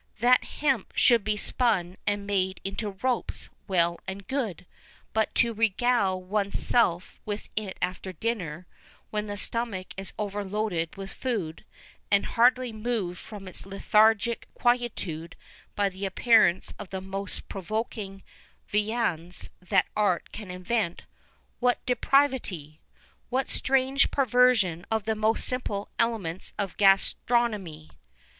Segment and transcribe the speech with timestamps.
[0.15, 4.65] [VI 18] That hemp should be spun and made into ropes, well and good;
[5.13, 8.65] but to regale one's self with it after dinner,
[9.11, 11.63] when the stomach is overloaded with food,
[12.09, 15.35] and hardly moved from its lethargic quietude
[15.75, 18.23] by the appearance of the most provoking
[18.69, 21.03] viands that art can invent
[21.59, 22.81] what depravity!
[23.29, 27.91] What strange perversion of the most simple elements of gastronomy!